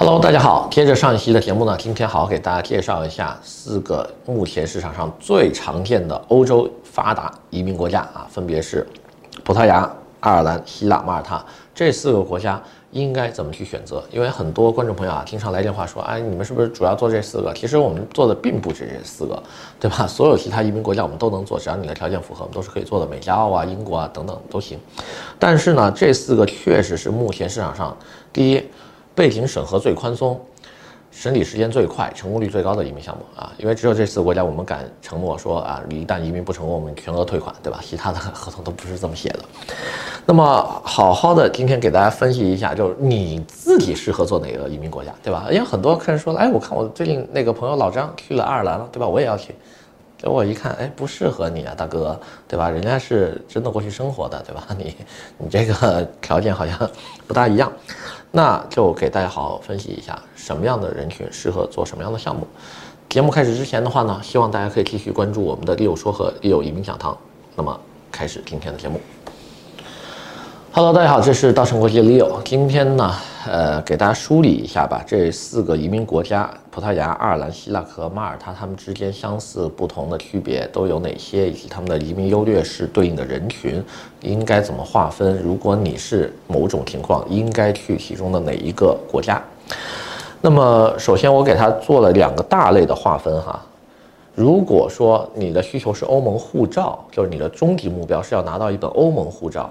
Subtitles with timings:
[0.00, 0.68] Hello，大家好。
[0.70, 8.86] 接着上一期的节目呢，今天好好给大家介绍一下四个目前市场上最常见的欧洲发达移民国家啊，分别是
[9.42, 9.90] 葡萄牙、
[10.20, 14.00] 爱尔兰、希腊、马耳他这四个国家应该怎么去选择？
[14.12, 17.52] 因为很多观众朋友啊，经常来电话说，哎，你们是不是主要做这四个？
[17.52, 19.42] 其实我们做的并不止这四个，
[19.80, 20.06] 对吧？
[20.06, 23.06] 所有其他移民国家我们都能做，只要你的条件符合，我们都是可以做的。
[23.08, 24.78] 美加澳啊、英国啊等等都行。
[25.40, 27.96] 但是呢，这四个确实是目前市场上
[28.32, 28.62] 第一。
[29.18, 30.40] 背景审核最宽松，
[31.10, 33.52] 审理时间最快，成功率最高的移民项目啊！
[33.58, 37.80] 因为只有这四个国家，我们敢承诺说啊，一旦移民不成功，我们全额退款，对吧？
[37.82, 39.40] 其他的合同都不是这么写的。
[40.24, 45.48] 那么，好好的，今天给大家分析一下，就是你自己适合做哪个移民国家，对吧？
[45.50, 49.08] 因为很多客人说，哎，我看我最近那个朋友老张去了爱尔兰了，对吧？
[49.08, 49.52] 我也要去。
[50.20, 52.18] 结果一看，哎，不适合你啊，大哥，
[52.48, 52.68] 对吧？
[52.68, 54.66] 人家是真的过去生活的，对吧？
[54.76, 54.96] 你
[55.38, 56.76] 你这个 条件好像
[57.28, 57.72] 不大一样。
[58.30, 62.46] 那就给大家好好分析一下，什么样的人群适合做什么样的项目。
[63.08, 67.16] 节目开始之前的话呢，希望大家可以继续关注我们的 Leo 说和 Leo 移民讲堂。
[67.54, 67.78] 那么
[68.10, 69.00] 开始今天的节目。
[70.72, 72.42] Hello，大家好，这是稻盛国际的 Leo。
[72.44, 73.14] 今天呢，
[73.50, 75.02] 呃，给大家梳理一下吧。
[75.06, 81.48] 这四个移民国家：葡萄牙、爱尔兰、希腊和马耳他，他们之间相似不同的区别都有哪些？
[81.48, 83.82] 以及他们的移民优劣势对应的人群
[84.20, 85.42] 应该怎么划分？
[85.42, 89.42] 如果你是某种情况，应该去其中的哪一个国家？
[90.40, 93.60] 那么，首先我给他做了两个大类的划分哈。
[94.34, 99.68] 如果说你的需求是欧盟护照，就是你的终极目标是要拿到一本欧盟护照。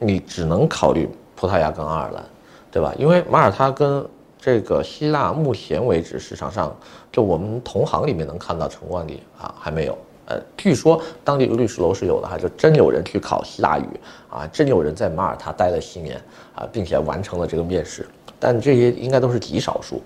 [0.00, 2.24] 你只能考虑葡萄牙跟爱尔兰，
[2.70, 2.92] 对吧？
[2.98, 4.04] 因为马耳他跟
[4.38, 6.74] 这个希腊目前为止市场上，
[7.10, 9.96] 就我们同行里面能看到成功案例啊，还没有。
[10.26, 13.86] 呃，据说当地的律师楼是有的，哈就真有人去考希腊语
[14.28, 16.22] 啊，真有人在马耳他待了七年
[16.54, 18.06] 啊，并且完成了这个面试。
[18.38, 20.00] 但这些应该都是极少数。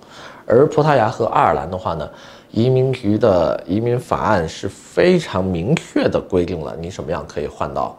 [0.46, 2.08] 而葡萄牙和爱尔兰的话呢，
[2.52, 7.96] 移民局的移民法案是非常明确的规定了你什么样可以换到。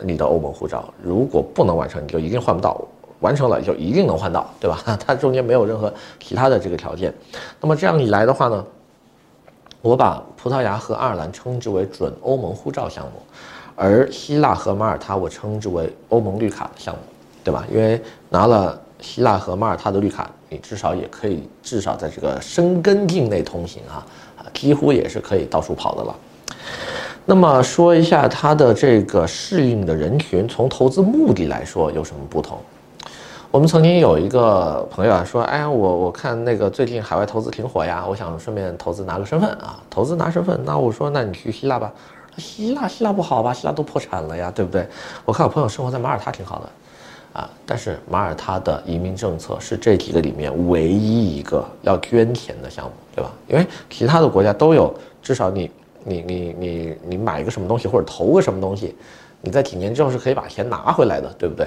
[0.00, 2.76] 你的欧盟护照如果不能完成，你就一定换不到；
[3.24, 4.78] 完成了就一定能换到，对吧？
[5.06, 5.90] 它中间没有任何
[6.20, 7.12] 其他的这个条件。
[7.58, 8.62] 那么这样一来的话呢，
[9.80, 13.12] 我把葡萄牙和爱尔兰称之为准欧盟护照项目，
[13.74, 17.00] 而希腊和马耳他我称之为欧盟绿卡项目，
[17.42, 17.64] 对吧？
[17.72, 17.98] 因为
[18.28, 24.04] 拿了希腊和马耳他的绿卡，你至少也可以至少在这个申根境内通行啊，
[24.36, 26.14] 啊，几乎也是可以到处跑的了。
[27.24, 32.58] 那么说一下它的这个适应的人群，从投资目的来说有什么不同？
[33.54, 40.58] 我们曾经有一个朋友啊说，哎呀，我我看那个最近海外投资挺火呀，我想顺便投资拿个身份啊，投资拿身份。
[40.64, 41.92] 那我说，那你去希腊吧。
[42.36, 43.54] 希腊希腊不好吧？
[43.54, 44.84] 希腊都破产了呀，对不对？
[45.24, 53.30] 我看我朋友生活在马耳他挺好的，啊，但是马耳他的移民政策是这几个里面唯一一个要捐钱的项目，对吧？
[53.46, 54.92] 因为其他的国家都有，
[55.22, 55.70] 至少你。
[56.06, 58.94] 你你你你买一个什么东西或者投个什么东西，
[59.40, 61.66] 你在几年之后是可以把钱拿回来的，对不对？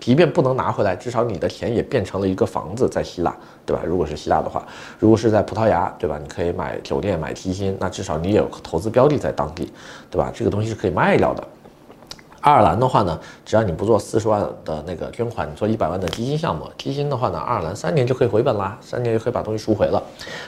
[0.00, 3.34] 即便不能拿回来，至少你的钱也变成了一个房子在希腊，
[3.64, 3.82] 对吧？
[3.86, 4.66] 如果是希腊的话，
[4.98, 6.18] 如果是在葡萄牙，对吧？
[6.20, 9.72] 你可以买酒店买基金，那至少你也有投资标的在当地，
[10.10, 10.30] 对吧？
[10.34, 11.42] 这个东西是可以卖掉的。
[12.42, 20.02] 爱尔兰的话呢，只要你不做四十万的那个捐款，你做一百万的基金项目，基金的话呢，爱尔兰三年就可以回本啦，三年就可以把东西赎回了，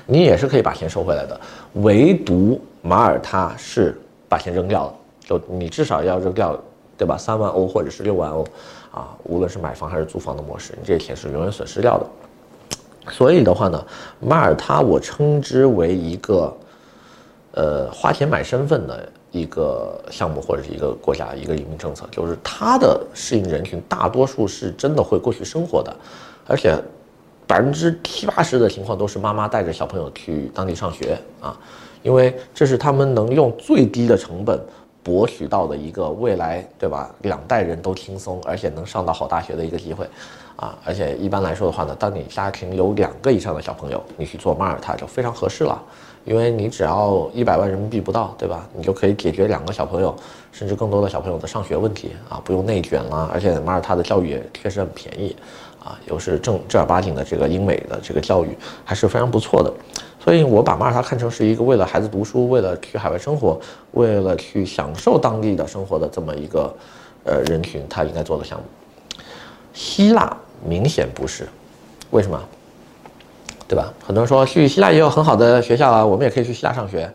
[0.04, 1.40] 你也是可以把钱收回来的。
[1.76, 3.98] 唯独马耳他是
[4.28, 6.54] 把钱扔掉了，就你至少要扔掉，
[6.98, 7.16] 对吧？
[7.16, 8.46] 三万欧或者是六万欧，
[8.96, 13.12] 啊，无论是买房还是租房的模式，你这些钱是永远损失掉的。
[13.12, 13.86] 所以的话呢，
[14.18, 16.56] 马耳他我称之为一个，
[17.52, 19.08] 呃，花钱买身份的。
[19.32, 25.94] 一个项目或者是一个国家一个移民政策，就是它的适应人群大多数是真的会过去生活的，
[26.46, 26.74] 而且
[27.46, 31.54] 百分之七八十的情况都是妈妈带着小朋友去当地上学啊，
[32.02, 34.58] 因为这是他们能用最低的成本
[35.06, 37.08] 博取到的一个未来，对吧？
[37.22, 40.04] 两代人都轻松，而且能上到好大学的一个机会
[40.56, 40.76] 啊！
[40.84, 45.80] 而且一般来说的话呢，当你家庭有两个以上的小朋友，你去做马耳他就非常合适了。
[46.24, 48.66] 因为你只要一百万人民币不到，对吧？
[48.74, 50.12] 你就可以解决两个小朋友，
[50.50, 53.30] 甚至更多的小朋友的上学问题啊，不用内卷了。
[53.32, 55.36] 而且马耳他的教育也确实很便宜，
[55.86, 59.72] 啊，又是正正儿八经的这个英美的这个教育，还是非常不错的。
[60.18, 63.60] 所以我把马耳他看成是一个为了孩子读书，为了去海外生活，
[63.92, 66.74] 为了去享受当地的生活的这么一个
[67.22, 68.64] 呃人群，他应该做的项目。
[69.72, 71.46] 希腊明显不是，
[72.10, 72.42] 为什么？
[73.68, 73.92] 对吧？
[74.04, 77.08] 很多人说去希腊也有很好的学校啊，我们也可以去希腊上学。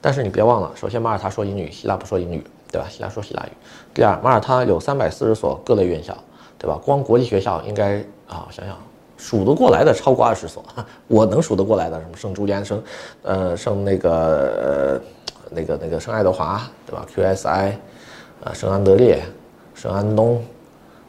[0.00, 2.88] 但是你别忘了，首先马耳他说英语，希腊不说英语，对吧？
[2.88, 3.52] 希腊说希腊语。
[3.94, 6.16] 第二，马耳他有三百四十所各类院校，
[6.62, 6.78] 对吧？
[6.84, 7.96] 光国际学校应该
[8.28, 8.76] 啊，我想想，
[9.16, 10.64] 数得过来的超过二十所，
[11.08, 12.80] 我能数得过来的，什么圣朱利安、圣
[13.22, 15.00] 呃圣那个呃
[15.50, 17.72] 那个那个圣爱德华，对吧？QSI，
[18.44, 19.20] 啊圣安德烈、
[19.74, 20.40] 圣安东，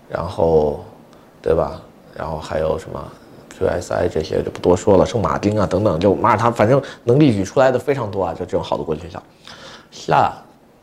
[0.10, 0.84] 然后
[1.40, 1.80] 对吧？
[2.16, 3.12] 然后还有什么
[3.56, 9.22] QSI 这些就不多说了，圣马丁啊等等，就马耳他反正能列举出来的非常多啊，就这种好的国际学校。
[9.92, 10.34] 希腊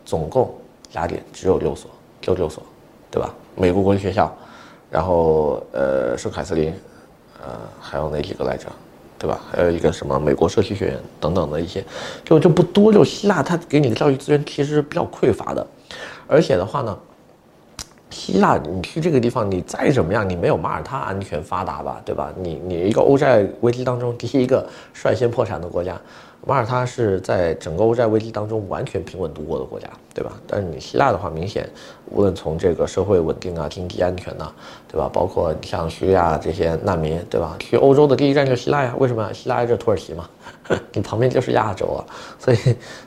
[0.04, 0.54] 总共
[0.92, 1.90] 雅典只有六所，
[2.20, 2.62] 就六所，
[3.10, 3.34] 对吧？
[3.56, 4.32] 美国国际学校，
[4.90, 6.72] 然后呃圣凯瑟琳。
[7.42, 8.66] 呃，还有哪几个来着，
[9.18, 9.40] 对吧？
[9.50, 11.82] 还有一个什么美国社区学院等等的一些，
[12.22, 12.92] 就就不多。
[12.92, 15.66] 就希腊，它给你的教育资源其实是比较匮乏的，
[16.28, 16.94] 而且的话呢，
[18.10, 22.32] 希腊你去这个地方，你再怎么样，你没有马耳他安全发达吧，对吧？
[22.36, 25.98] 你你一个欧债危机当中 第一个率先破产的国家。
[26.46, 30.32] 马耳他是在整个欧债危机当中完全平稳度过的国家，对吧？
[30.46, 31.68] 但是你希腊的话，明显
[32.06, 34.50] 无论从这个社会稳定啊、经济安全呐、
[34.90, 35.06] 对吧？
[35.12, 37.54] 包括像叙利亚这些难民，对吧？
[37.58, 39.30] 去欧洲的第一站就是希腊呀，为什么？
[39.34, 40.26] 希腊挨着土耳其嘛，
[40.94, 42.00] 你旁边就是亚洲啊，
[42.38, 42.56] 所以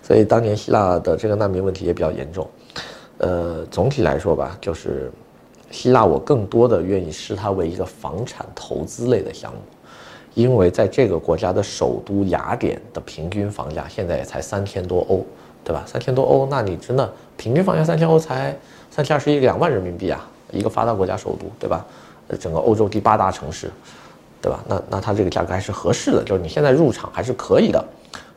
[0.03, 2.47] 所以当年希腊的这个难民问题也比较严重。
[3.25, 5.09] 呃，总体来说吧，就是
[5.71, 9.59] 希腊，我更多的愿意视它为一个房产投资类的项目。
[10.33, 15.25] 因为在这个国家的首都雅典的平均房价现在也才三千多欧，
[15.63, 15.83] 对吧？
[15.85, 18.53] 三千多欧，那你真的平均房价三千欧才
[18.91, 21.85] 三千二十一两万人民币啊，一个发达国家首都，对吧？
[22.39, 23.71] 整个欧洲第八大城市，
[24.41, 24.63] 对吧？
[24.67, 27.85] 那那它这个价格还是合适的，就是你现在入场还是可以的。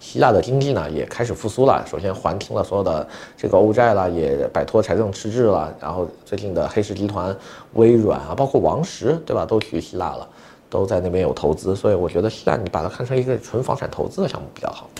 [0.06, 3.04] 希腊的经济呢也开始复苏了，首先还清了所有的
[3.36, 7.36] 这个欧债了，也摆脱财政赤字了，然后最近的黑石集团、
[7.72, 9.44] 微软啊，包括王石，对吧？
[9.44, 10.28] 都去希腊了。
[10.68, 14.90] 都在那边有投资，所以我觉得希腊你把它看成一个纯房产投资的项目比较好。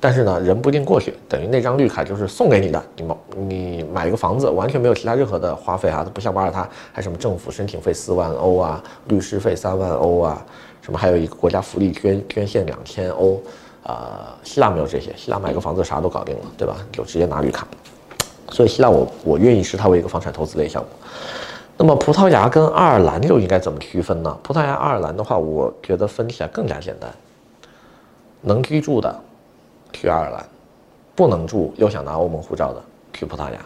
[0.00, 10.44] 但是呢，人不一定过去，等于那张绿卡就是送给你的，你买你买一个房子完全没有其他任何的花费啊，它不像马耳他还什么政府申请费四万欧啊，律师费三万欧啊，
[10.82, 13.40] 什么还有一个国家福利捐捐献两千欧，
[13.84, 16.76] 啊，希腊没有这些，希腊买个房子啥都搞定了，对吧？
[16.92, 17.66] 就直接拿绿卡。
[18.50, 20.88] 所以希腊我我愿意视它为一个房产投资类项目。
[21.76, 24.38] 那么葡萄牙跟爱尔兰又应该怎么区分呢？
[24.42, 27.10] 葡萄牙、爱尔兰的话，我觉得分起来更加简单。
[28.42, 29.20] 能居住的
[29.92, 30.44] 去爱尔兰，
[31.14, 32.82] 不能住又想拿欧盟护照的
[33.12, 33.58] 去葡萄牙，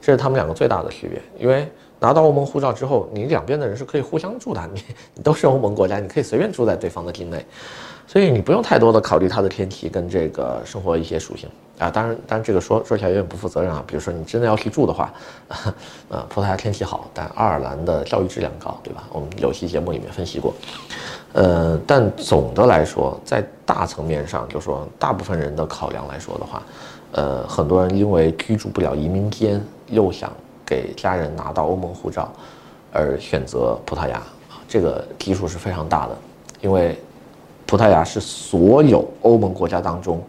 [0.00, 1.20] 这是他们两个最大的区别。
[1.40, 1.66] 因为
[1.98, 4.82] 拿到欧盟护照之后，你两边的人是可以互相住的，你
[5.14, 7.44] 你都是欧盟国家，你可以随便住在对方的境内。
[8.06, 13.82] 所以你不用太多的考虑它的天气跟这个生活一些属性啊，当然，当然这个说说起来有点不负责任啊。
[13.86, 15.12] 比如说你真的要去住的话，
[16.10, 19.04] 呃，葡萄牙天气好，但爱尔兰的教育质量高，对吧？
[19.10, 20.54] 我们有期节目里面分析过，
[21.32, 26.62] 呃，但总的来说，在大层面上，就说大部分人的考量来说的话，
[27.12, 30.30] 呃，很多人因为居住不了移民间，又想
[30.66, 32.30] 给家人拿到欧盟护照，
[32.92, 34.22] 而选择葡萄牙，
[34.68, 36.16] 这个基数是非常大的，
[36.60, 36.96] 因为。
[37.72, 40.22] 葡萄牙是所有欧盟国家当中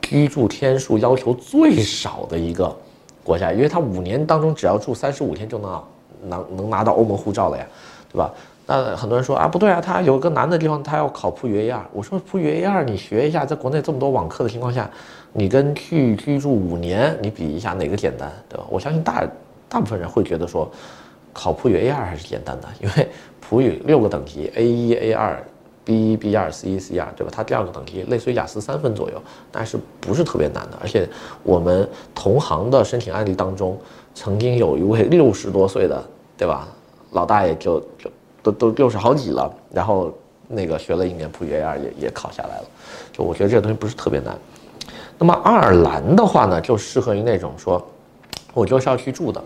[0.00, 2.76] 居住天数要求最少的一个
[3.22, 5.84] 国家，因为它五年当中只要住三十五天就能
[6.24, 7.64] 能能拿到欧盟护照了呀，
[8.12, 8.28] 对吧？
[8.66, 11.80] 那很多人说啊，不对啊，它有个难的地方，它要考普语 A 二。
[11.92, 14.90] 我说普语 A 二你学一下，在国内这么多网课的情况下，
[15.32, 18.64] 你跟去居住五年你比一下哪个简单，对吧？
[18.68, 19.24] 我相信大
[19.68, 20.68] 大部分人会觉得说
[21.32, 23.08] 考普语 A2 还是简单的，因为
[23.40, 25.36] 普语六个等级 A1 A2。
[25.84, 27.32] B 一、B 二、C 一、C 二，对吧？
[27.34, 29.20] 它第二个等级类似于雅思三分左右，
[29.50, 30.78] 但是不是特别难的。
[30.80, 31.08] 而且
[31.42, 33.78] 我们同行的申请案例当中，
[34.14, 36.02] 曾经有一位 六十多岁的，
[36.36, 36.68] 对吧？
[37.12, 38.10] 老大爷就就
[38.42, 40.12] 都都六十好几了，然后
[40.48, 42.64] 那个学了一年普语 A2 也也考下来了。
[43.12, 44.38] 就我觉得这个东西不是特别难。
[45.18, 47.84] 那么爱尔兰的话呢，就适合于那种说，
[48.54, 49.42] 我就是要去住的。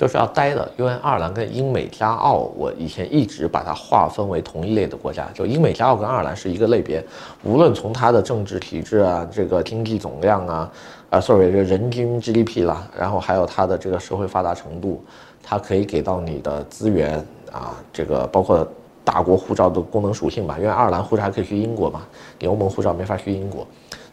[0.00, 7.04] 就是要待的，因为爱尔兰跟英美加澳，我以前一直把它划分为同一类的国家，就英美加澳跟爱尔兰是一个类别，
[7.44, 10.72] 无论从它的政治体制啊，这个经济总量啊，
[11.10, 15.04] 啊，sorry，这人均 GDP 啦，然后还有它的这个社会发达程度，
[15.42, 18.66] 它可以给到你的资源啊，这个包括
[19.04, 22.00] 大国护照的功能属性吧，因为爱尔兰护照还可以去英国嘛，
[22.38, 23.66] 你欧盟护照没法去英国。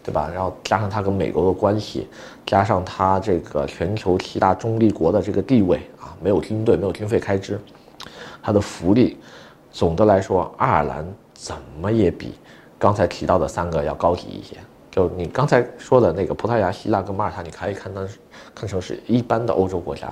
[0.08, 0.32] 对吧？
[0.34, 2.08] 然后加上它跟美国的关系，
[2.46, 7.60] 加上它这个全球七大中立国的这个地位啊，没有军队，没有军费开支，
[8.42, 9.18] 它的福利，
[9.70, 12.36] 总的来说，爱尔兰怎么也比
[12.80, 14.56] 刚才提到的三个要高级一些。
[14.90, 18.08] 就你刚才说的那个葡萄牙、希腊跟马耳他，你可以看成
[18.56, 20.08] 看成是一般的欧洲国家。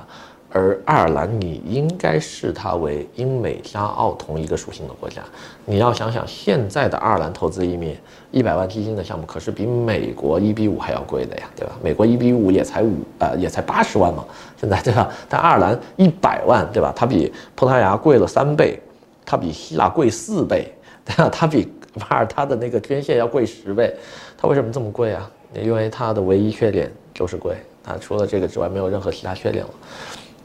[0.56, 5.22] 而爱尔兰，你应该视它为英美加澳同一个属性的国家。
[5.66, 7.94] 你要想想，现在的爱尔兰投资移民
[8.32, 11.74] 一百万基金的项目，可是比美国一比五还要贵的呀，对吧？
[11.84, 14.24] 美国一比五也才五，呃，也才八十万嘛，
[14.58, 15.12] 现在对吧？
[15.28, 16.94] 但爱尔兰一百万，对吧？
[16.96, 18.80] 它比葡萄牙贵了三倍，
[19.26, 21.28] 它比希腊贵四倍，对吧？
[21.30, 23.94] 它比马耳他的那个天线要贵十倍，
[24.38, 25.30] 它为什么这么贵啊？
[25.54, 29.70] 因为它的唯一缺点就是贵，它除了这个之外没有任何其他缺点了，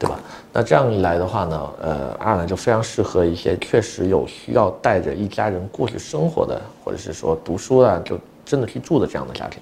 [0.01, 0.19] 对吧？
[0.51, 9.61] 那这样一来的话呢，呃，爱尔兰就非常适合一些确实有需要带着一家人过去生活的，或者是说读书啊，就真的去住的这样的家庭。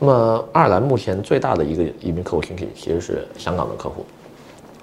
[0.00, 4.04] 那么，爱尔兰目前最大的一个移民客户群体其实是香港的客户，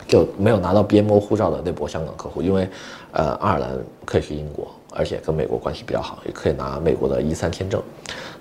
[0.07, 2.69] 就没有拿到 BMO 护照的那波香港客户，因为，
[3.11, 3.69] 呃，爱尔兰
[4.05, 7.83] 可以去英国，而且跟美国关系比较好，也可以拿美国的 E3 签证。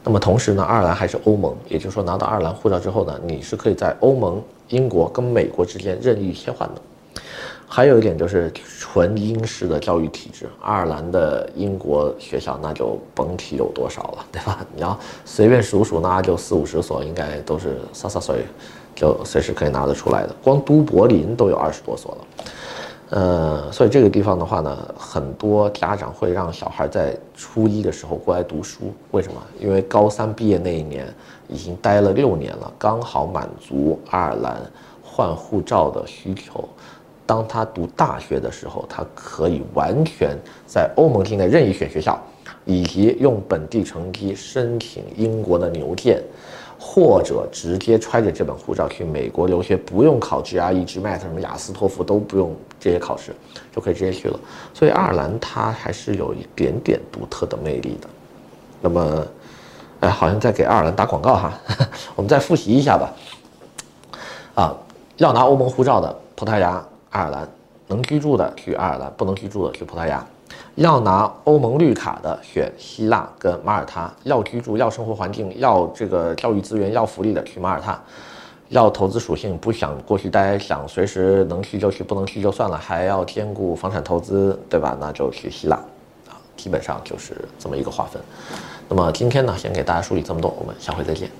[0.04, 6.80] 那么同时呢，爱尔兰还是欧盟，也就是说拿到爱尔兰护照之后呢，你是可以在欧盟、英国跟美国之间任意切换的。
[7.70, 14.66] 还有一点就是纯英式的教育体制，爱尔兰的英国学校那就甭提有多少了， 对吧？
[14.75, 18.46] 你要随便数数，那就四五十所，应该都是洒洒水，
[18.94, 20.34] 就随时可以拿得出来的。
[20.42, 22.44] 光都柏林都有二十多所了，
[23.11, 29.43] 呃，所以这个地方的话呢，很多家长会让小孩在初一的时候过来读书，为什么？
[29.59, 31.07] 因为高三毕业那一年
[31.49, 34.61] 已经待了六年了，刚好满足爱尔兰
[35.03, 36.69] 换护照的需求。
[37.25, 40.37] 当他读大学的时候，他可以完全
[40.67, 42.19] 在欧盟境内任意选学校，
[42.65, 46.23] 以及用本地成绩申请英国的牛剑，
[46.90, 53.35] 或者直接揣着这本护照去美国留学，不用考 GRE、GMAT 什么雅思、托福都不用这些考试，
[53.71, 54.40] 就可以直接去了。
[54.73, 58.09] 所以爱尔兰它还是有一点点独特的魅力的。
[58.80, 59.26] 那么，
[60.00, 61.52] 哎，好像在给爱尔兰打广告哈，
[62.16, 63.12] 我们再复习一下吧。
[64.54, 64.75] 啊，
[65.18, 66.83] 要拿欧盟护照的葡萄牙。
[67.11, 67.47] 爱尔兰
[67.87, 70.26] 能居住的去爱尔兰，不能居住的去葡萄牙。
[70.76, 74.12] 要拿欧盟绿卡的选希腊跟马耳他。
[74.25, 77.99] 要居住、要生活环境、要这个教育资源、要福利的去马耳他。
[78.69, 84.95] 要投资属性，不想过去待，想随时能去就去，不能去就算了，还要兼顾房产投资，对吧？
[85.00, 85.76] 那就去希腊。
[86.28, 88.21] 啊，基本上就是这么一个划分。
[88.87, 91.31] 那么今天呢，先给大家梳理这么多，我们下回再见。